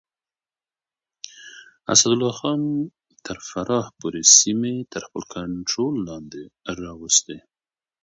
اسدالله 1.93 2.31
خان 2.39 2.61
تر 3.25 3.37
فراه 3.49 3.87
پورې 3.99 4.21
سيمې 4.37 4.75
تر 4.91 5.01
خپل 5.07 5.23
کنټرول 5.35 5.93
لاندې 6.07 6.43
راوستې. 6.81 7.37